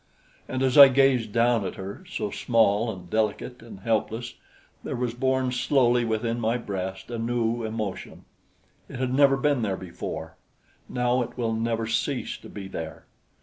[0.47, 4.33] And as I gazed down at her, so small and delicate and helpless,
[4.83, 8.25] there was born slowly within my breast a new emotion.
[8.89, 10.37] It had never been there before;
[10.89, 13.05] now it will never cease to be there.